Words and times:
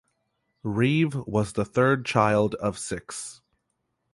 Reeve 0.63 1.13
was 1.27 1.53
the 1.53 1.63
third 1.63 2.05
child 2.07 2.55
of 2.55 2.79
six. 2.79 3.43